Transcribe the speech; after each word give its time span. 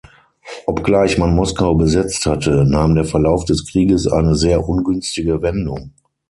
Obgleich 0.65 1.19
man 1.19 1.35
Moskau 1.35 1.75
besetzt 1.75 2.25
hatte, 2.25 2.65
nahm 2.65 2.95
der 2.95 3.05
Verlauf 3.05 3.45
des 3.45 3.67
Krieges 3.67 4.07
eine 4.07 4.35
sehr 4.35 4.67
ungünstige 4.67 5.43
Wendung. 5.43 5.93